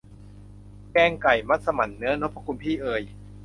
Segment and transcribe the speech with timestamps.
[0.91, 3.01] แกงไก่มัสหมั่นเนื้อ นพคุณ พี่เอย